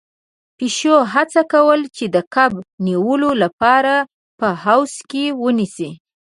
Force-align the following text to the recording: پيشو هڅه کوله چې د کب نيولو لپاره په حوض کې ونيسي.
پيشو 0.57 0.95
هڅه 1.13 1.41
کوله 1.51 1.85
چې 1.97 2.05
د 2.15 2.17
کب 2.33 2.51
نيولو 2.85 3.31
لپاره 3.43 3.93
په 4.39 4.47
حوض 4.63 4.93
کې 5.11 5.23
ونيسي. 5.41 5.89